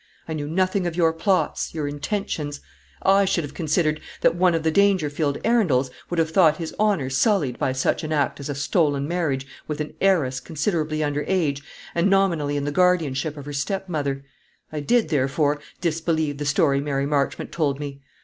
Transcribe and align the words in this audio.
I 0.27 0.33
knew 0.33 0.47
nothing 0.47 0.87
of 0.87 0.95
your 0.95 1.13
plots, 1.13 1.75
your 1.75 1.87
intentions. 1.87 2.59
I 3.03 3.23
should 3.23 3.43
have 3.43 3.53
considered 3.53 4.01
that 4.21 4.35
one 4.35 4.55
of 4.55 4.63
the 4.63 4.71
Dangerfield 4.71 5.37
Arundels 5.45 5.91
would 6.09 6.17
have 6.17 6.31
thought 6.31 6.57
his 6.57 6.73
honour 6.79 7.11
sullied 7.11 7.59
by 7.59 7.71
such 7.73 8.03
an 8.03 8.11
act 8.11 8.39
as 8.39 8.49
a 8.49 8.55
stolen 8.55 9.07
marriage 9.07 9.45
with 9.67 9.79
an 9.79 9.93
heiress, 10.01 10.39
considerably 10.39 11.03
under 11.03 11.23
age, 11.27 11.61
and 11.93 12.09
nominally 12.09 12.57
in 12.57 12.65
the 12.65 12.71
guardianship 12.71 13.37
of 13.37 13.45
her 13.45 13.53
stepmother. 13.53 14.23
I 14.71 14.79
did, 14.79 15.09
therefore, 15.09 15.59
disbelieve 15.81 16.39
the 16.39 16.45
story 16.45 16.81
Mary 16.81 17.05
Marchmont 17.05 17.51
told 17.51 17.79
me. 17.79 18.01